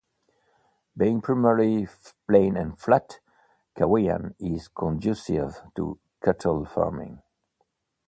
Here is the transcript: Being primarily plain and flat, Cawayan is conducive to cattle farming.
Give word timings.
Being 0.97 1.21
primarily 1.21 1.87
plain 2.27 2.57
and 2.57 2.75
flat, 2.75 3.19
Cawayan 3.75 4.33
is 4.39 4.67
conducive 4.67 5.61
to 5.75 5.99
cattle 6.23 6.65
farming. 6.65 7.21